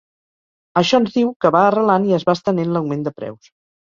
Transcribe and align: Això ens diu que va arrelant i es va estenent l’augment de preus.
Això 0.81 0.99
ens 1.03 1.13
diu 1.17 1.29
que 1.45 1.51
va 1.57 1.61
arrelant 1.65 2.07
i 2.13 2.17
es 2.19 2.25
va 2.31 2.35
estenent 2.39 2.73
l’augment 2.75 3.05
de 3.11 3.15
preus. 3.21 3.53